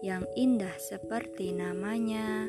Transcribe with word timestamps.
yang 0.00 0.24
indah 0.32 0.72
seperti 0.80 1.52
namanya, 1.52 2.48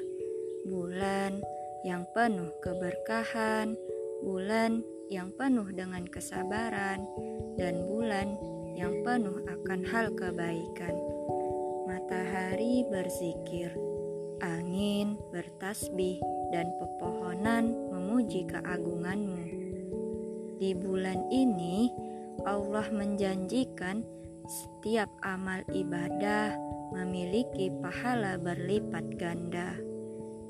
bulan 0.63 1.43
yang 1.83 2.07
penuh 2.15 2.47
keberkahan, 2.63 3.75
bulan 4.23 4.79
yang 5.11 5.35
penuh 5.35 5.67
dengan 5.75 6.07
kesabaran, 6.07 7.03
dan 7.59 7.83
bulan 7.83 8.39
yang 8.79 9.03
penuh 9.03 9.43
akan 9.43 9.83
hal 9.83 10.07
kebaikan. 10.15 10.95
Matahari 11.83 12.87
berzikir, 12.87 13.75
angin 14.39 15.19
bertasbih, 15.35 16.23
dan 16.55 16.71
pepohonan 16.79 17.75
memuji 17.91 18.47
keagunganmu. 18.47 19.43
Di 20.63 20.71
bulan 20.79 21.27
ini, 21.27 21.91
Allah 22.47 22.87
menjanjikan 22.87 24.20
setiap 24.51 25.07
amal 25.23 25.63
ibadah 25.71 26.51
memiliki 26.91 27.71
pahala 27.79 28.35
berlipat 28.35 29.15
ganda. 29.15 29.79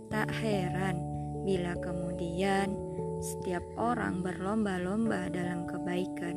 Tak 0.09 0.33
heran 0.41 0.97
bila 1.45 1.77
kemudian 1.77 2.73
setiap 3.21 3.61
orang 3.77 4.25
berlomba-lomba 4.25 5.29
dalam 5.29 5.69
kebaikan 5.69 6.33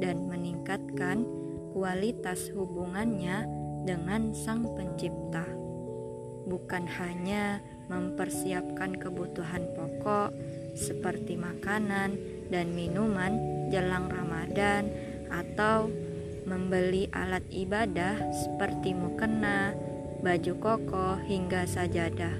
dan 0.00 0.24
meningkatkan 0.24 1.28
kualitas 1.76 2.48
hubungannya 2.56 3.44
dengan 3.84 4.32
Sang 4.32 4.64
Pencipta. 4.72 5.44
Bukan 6.48 6.88
hanya 6.88 7.60
mempersiapkan 7.92 8.96
kebutuhan 8.96 9.68
pokok 9.76 10.32
seperti 10.72 11.36
makanan 11.36 12.16
dan 12.48 12.72
minuman 12.72 13.36
jelang 13.68 14.08
Ramadan 14.08 14.88
atau 15.28 15.92
membeli 16.44 17.08
alat 17.12 17.44
ibadah 17.50 18.16
seperti 18.32 18.92
mukena, 18.92 19.72
baju 20.20 20.52
koko 20.60 21.08
hingga 21.24 21.68
sajadah. 21.68 22.36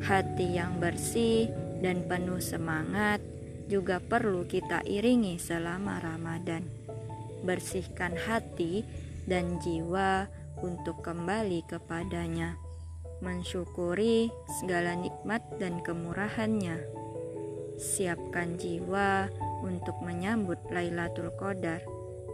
Hati 0.00 0.56
yang 0.56 0.80
bersih 0.80 1.52
dan 1.84 2.04
penuh 2.08 2.40
semangat 2.40 3.20
juga 3.68 4.00
perlu 4.00 4.48
kita 4.48 4.84
iringi 4.88 5.36
selama 5.36 6.00
Ramadan. 6.00 6.64
Bersihkan 7.44 8.16
hati 8.16 8.84
dan 9.24 9.60
jiwa 9.60 10.28
untuk 10.60 11.00
kembali 11.00 11.64
kepadanya, 11.64 12.56
mensyukuri 13.24 14.28
segala 14.60 14.96
nikmat 14.96 15.40
dan 15.56 15.80
kemurahannya. 15.80 16.80
Siapkan 17.80 18.60
jiwa 18.60 19.32
untuk 19.64 19.96
menyambut 20.04 20.60
Lailatul 20.68 21.32
Qadar, 21.40 21.80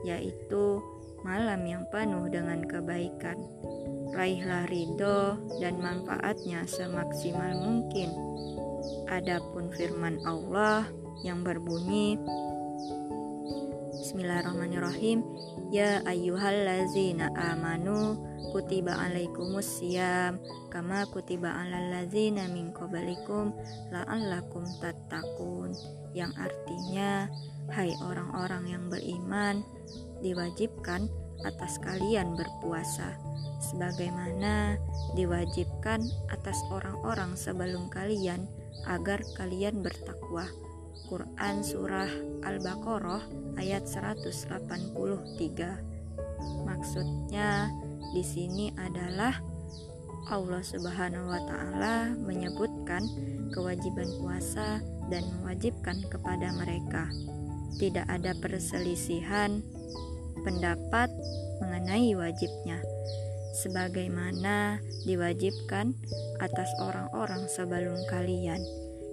yaitu 0.02 0.82
malam 1.26 1.66
yang 1.66 1.82
penuh 1.90 2.30
dengan 2.30 2.62
kebaikan. 2.62 3.34
Raihlah 4.14 4.70
ridho 4.70 5.34
dan 5.58 5.82
manfaatnya 5.82 6.62
semaksimal 6.70 7.58
mungkin. 7.58 8.14
Adapun 9.10 9.74
firman 9.74 10.22
Allah 10.22 10.86
yang 11.26 11.42
berbunyi 11.42 12.14
Bismillahirrahmanirrahim. 14.06 15.18
Ya 15.74 15.98
ayyuhallazina 16.06 17.26
amanu 17.34 18.14
kutiba 18.54 18.94
alaikumus 18.94 19.66
siyam 19.82 20.38
kama 20.70 21.10
kutiba 21.10 21.50
alal 21.50 21.90
ladzina 21.90 22.46
min 22.46 22.70
qablikum 22.70 23.50
la'allakum 23.90 24.62
tattaqun. 24.78 25.74
Yang 26.14 26.38
artinya 26.38 27.26
hai 27.74 27.98
orang-orang 27.98 28.70
yang 28.70 28.86
beriman 28.86 29.66
diwajibkan 30.22 31.10
atas 31.42 31.74
kalian 31.82 32.38
berpuasa. 32.38 33.18
Sebagaimana 33.58 34.78
diwajibkan 35.18 36.06
atas 36.30 36.62
orang-orang 36.70 37.34
sebelum 37.34 37.90
kalian 37.90 38.46
agar 38.86 39.18
kalian 39.34 39.82
bertakwa. 39.82 40.46
Quran 41.04 41.60
Surah 41.60 42.08
Al-Baqarah 42.40 43.22
ayat 43.60 43.84
183. 43.84 44.56
Maksudnya 46.64 47.68
di 48.16 48.24
sini 48.24 48.72
adalah 48.72 49.36
Allah 50.26 50.62
Subhanahu 50.64 51.30
wa 51.30 51.42
taala 51.46 52.10
menyebutkan 52.16 53.04
kewajiban 53.54 54.10
puasa 54.18 54.82
dan 55.06 55.22
mewajibkan 55.38 56.02
kepada 56.10 56.50
mereka. 56.56 57.06
Tidak 57.76 58.08
ada 58.08 58.32
perselisihan 58.40 59.62
pendapat 60.42 61.12
mengenai 61.62 62.16
wajibnya, 62.18 62.82
sebagaimana 63.62 64.82
diwajibkan 65.06 65.94
atas 66.42 66.68
orang-orang 66.82 67.46
sebelum 67.46 67.96
kalian, 68.10 68.60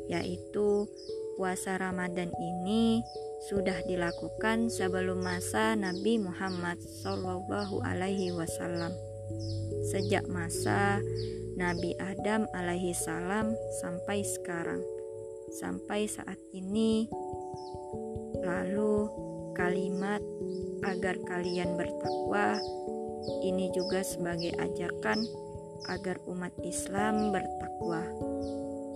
yaitu 0.10 0.88
puasa 1.34 1.78
Ramadan 1.82 2.30
ini 2.38 3.02
sudah 3.50 3.82
dilakukan 3.90 4.70
sebelum 4.70 5.20
masa 5.20 5.74
Nabi 5.74 6.22
Muhammad 6.22 6.80
Shallallahu 6.80 7.82
Alaihi 7.84 8.32
Wasallam. 8.32 8.94
Sejak 9.92 10.30
masa 10.30 11.02
Nabi 11.60 11.94
Adam 12.02 12.50
alaihi 12.56 12.96
salam 12.98 13.54
sampai 13.84 14.26
sekarang, 14.26 14.82
sampai 15.60 16.10
saat 16.10 16.40
ini, 16.54 17.10
lalu 18.42 19.10
kalimat 19.54 20.22
agar 20.82 21.18
kalian 21.30 21.78
bertakwa 21.78 22.58
ini 23.44 23.72
juga 23.72 24.04
sebagai 24.04 24.52
ajakan 24.60 25.24
agar 25.88 26.20
umat 26.28 26.54
Islam 26.64 27.32
bertakwa. 27.32 28.04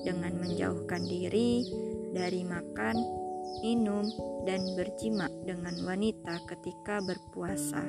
Dengan 0.08 0.40
menjauhkan 0.40 1.04
diri 1.04 1.68
dari 2.18 2.42
makan, 2.42 2.98
minum, 3.62 4.10
dan 4.50 4.66
berjima 4.74 5.30
dengan 5.46 5.78
wanita 5.86 6.42
ketika 6.50 6.98
berpuasa. 7.06 7.86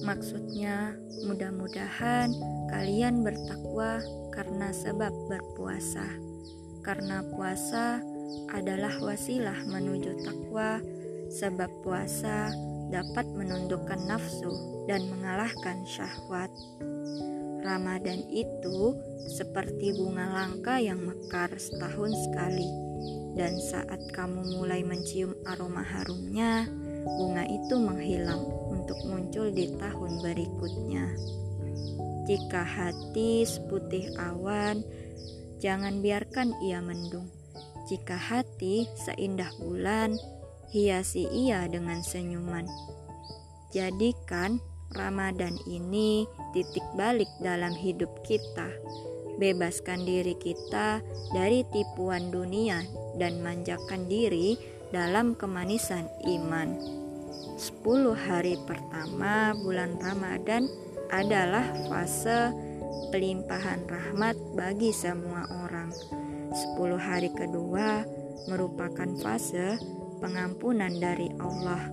Maksudnya, 0.00 0.96
mudah-mudahan 1.28 2.32
kalian 2.72 3.20
bertakwa 3.20 4.00
karena 4.32 4.72
sebab 4.72 5.12
berpuasa, 5.28 6.08
karena 6.80 7.20
puasa 7.28 8.00
adalah 8.56 8.96
wasilah 9.04 9.66
menuju 9.68 10.24
takwa, 10.24 10.80
sebab 11.28 11.68
puasa 11.84 12.48
dapat 12.88 13.26
menundukkan 13.34 13.98
nafsu 14.06 14.86
dan 14.86 15.02
mengalahkan 15.10 15.82
syahwat. 15.82 16.48
Ramadan 17.64 18.24
itu 18.28 18.96
seperti 19.30 19.96
bunga 19.96 20.28
langka 20.32 20.80
yang 20.80 21.00
mekar 21.04 21.52
setahun 21.56 22.12
sekali, 22.28 22.68
dan 23.36 23.56
saat 23.60 24.00
kamu 24.12 24.56
mulai 24.56 24.80
mencium 24.84 25.36
aroma 25.44 25.84
harumnya, 25.84 26.68
bunga 27.04 27.44
itu 27.46 27.74
menghilang 27.78 28.42
untuk 28.72 28.98
muncul 29.06 29.52
di 29.52 29.70
tahun 29.76 30.12
berikutnya. 30.24 31.06
Jika 32.26 32.66
hati 32.66 33.46
seputih 33.46 34.10
awan, 34.18 34.82
jangan 35.62 36.02
biarkan 36.02 36.50
ia 36.66 36.82
mendung. 36.82 37.30
Jika 37.86 38.18
hati 38.18 38.90
seindah 38.98 39.54
bulan, 39.62 40.18
hiasi 40.74 41.22
ia 41.30 41.70
dengan 41.70 42.02
senyuman. 42.02 42.66
Jadikan 43.70 44.58
Ramadan 44.94 45.58
ini 45.66 46.30
titik 46.54 46.84
balik 46.94 47.26
dalam 47.42 47.74
hidup 47.74 48.22
kita. 48.22 48.70
Bebaskan 49.36 50.06
diri 50.06 50.38
kita 50.38 51.02
dari 51.34 51.66
tipuan 51.74 52.30
dunia 52.30 52.86
dan 53.18 53.42
manjakan 53.42 54.06
diri 54.06 54.54
dalam 54.94 55.34
kemanisan 55.34 56.06
iman. 56.30 56.78
10 57.56 58.14
hari 58.14 58.54
pertama 58.68 59.56
bulan 59.58 59.98
Ramadan 59.98 60.70
adalah 61.10 61.66
fase 61.90 62.54
pelimpahan 63.10 63.82
rahmat 63.90 64.38
bagi 64.54 64.94
semua 64.94 65.48
orang. 65.66 65.90
10 66.78 66.96
hari 66.96 67.34
kedua 67.34 68.06
merupakan 68.46 69.10
fase 69.18 69.82
pengampunan 70.22 70.94
dari 70.96 71.28
Allah 71.36 71.92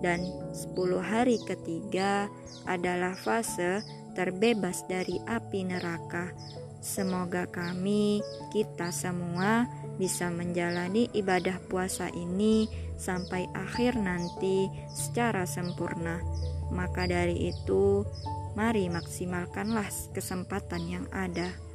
dan 0.00 0.24
10 0.52 0.76
hari 1.00 1.40
ketiga 1.44 2.28
adalah 2.66 3.14
fase 3.14 3.80
terbebas 4.16 4.84
dari 4.88 5.20
api 5.28 5.60
neraka. 5.68 6.32
Semoga 6.80 7.50
kami, 7.50 8.22
kita 8.54 8.94
semua 8.94 9.66
bisa 9.98 10.30
menjalani 10.30 11.10
ibadah 11.16 11.58
puasa 11.66 12.06
ini 12.14 12.68
sampai 12.94 13.48
akhir 13.52 13.98
nanti 13.98 14.70
secara 14.94 15.44
sempurna. 15.48 16.22
Maka 16.70 17.10
dari 17.10 17.50
itu, 17.50 18.06
mari 18.54 18.86
maksimalkanlah 18.88 19.88
kesempatan 20.14 20.82
yang 20.86 21.06
ada 21.10 21.65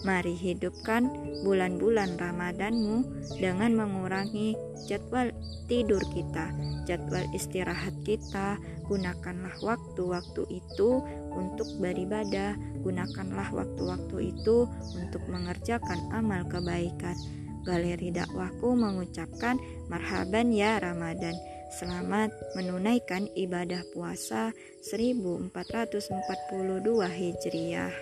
Mari 0.00 0.32
hidupkan 0.32 1.12
bulan-bulan 1.44 2.16
Ramadanmu 2.16 3.04
dengan 3.36 3.76
mengurangi 3.76 4.56
jadwal 4.88 5.28
tidur 5.68 6.00
kita, 6.10 6.50
jadwal 6.88 7.22
istirahat 7.36 7.92
kita. 8.02 8.56
Gunakanlah 8.90 9.54
waktu-waktu 9.62 10.42
itu 10.50 10.98
untuk 11.30 11.68
beribadah, 11.78 12.58
gunakanlah 12.82 13.46
waktu-waktu 13.54 14.34
itu 14.34 14.66
untuk 14.98 15.22
mengerjakan 15.30 16.00
amal 16.10 16.42
kebaikan. 16.48 17.14
Galeri 17.62 18.08
dakwahku 18.10 18.72
mengucapkan 18.72 19.60
marhaban 19.86 20.50
ya 20.50 20.80
Ramadan. 20.80 21.36
Selamat 21.70 22.34
menunaikan 22.58 23.30
ibadah 23.38 23.86
puasa 23.94 24.50
1442 24.90 26.26
Hijriah. 27.06 27.94